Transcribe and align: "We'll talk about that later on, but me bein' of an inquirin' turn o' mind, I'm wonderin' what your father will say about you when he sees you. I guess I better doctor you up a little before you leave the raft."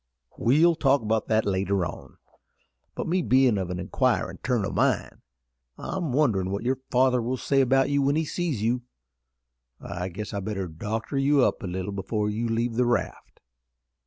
"We'll 0.39 0.73
talk 0.73 1.03
about 1.03 1.27
that 1.27 1.45
later 1.45 1.85
on, 1.85 2.17
but 2.95 3.07
me 3.07 3.21
bein' 3.21 3.59
of 3.59 3.69
an 3.69 3.77
inquirin' 3.77 4.39
turn 4.41 4.65
o' 4.65 4.71
mind, 4.71 5.17
I'm 5.77 6.11
wonderin' 6.11 6.49
what 6.49 6.63
your 6.63 6.79
father 6.89 7.21
will 7.21 7.37
say 7.37 7.61
about 7.61 7.91
you 7.91 8.01
when 8.01 8.15
he 8.15 8.25
sees 8.25 8.63
you. 8.63 8.81
I 9.79 10.09
guess 10.09 10.33
I 10.33 10.39
better 10.39 10.67
doctor 10.67 11.19
you 11.19 11.43
up 11.45 11.61
a 11.61 11.67
little 11.67 11.91
before 11.91 12.31
you 12.31 12.49
leave 12.49 12.77
the 12.77 12.85
raft." 12.87 13.41